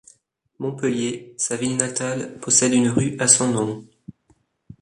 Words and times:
Montpellier, 0.57 1.35
sa 1.37 1.55
ville 1.57 1.77
natale 1.77 2.39
possède 2.39 2.73
une 2.73 2.89
rue 2.89 3.15
à 3.19 3.27
son 3.27 3.49
nom. 3.51 3.85